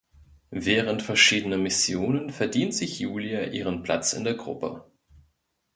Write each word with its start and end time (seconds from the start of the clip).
Während 0.55 1.03
verschiedener 1.03 1.59
Missionen 1.59 2.31
verdient 2.31 2.73
sich 2.73 2.97
Julia 2.97 3.43
ihren 3.43 3.83
Platz 3.83 4.13
in 4.13 4.23
der 4.23 4.33
Gruppe. 4.33 4.89